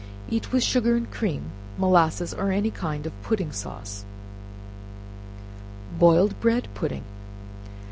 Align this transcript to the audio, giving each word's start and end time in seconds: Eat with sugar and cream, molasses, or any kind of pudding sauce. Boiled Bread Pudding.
Eat 0.31 0.51
with 0.51 0.63
sugar 0.63 0.95
and 0.95 1.11
cream, 1.11 1.51
molasses, 1.77 2.33
or 2.33 2.51
any 2.51 2.71
kind 2.71 3.05
of 3.05 3.13
pudding 3.21 3.51
sauce. 3.51 4.03
Boiled 5.99 6.39
Bread 6.39 6.69
Pudding. 6.73 7.03